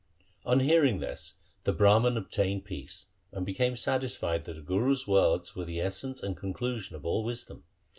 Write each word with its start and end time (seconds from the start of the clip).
1 0.45 0.59
On 0.61 0.65
hearing 0.65 0.99
this 0.99 1.35
the 1.63 1.71
Brahman 1.71 2.17
obtained 2.17 2.65
peace, 2.65 3.05
and 3.31 3.45
became 3.45 3.75
satisfied 3.75 4.45
that 4.45 4.53
the 4.55 4.61
Guru's 4.63 5.05
words 5.07 5.55
were 5.55 5.65
the 5.65 5.79
essence 5.79 6.23
and 6.23 6.35
conclusion 6.35 6.95
of 6.95 7.05
all 7.05 7.23
wisdom. 7.23 7.65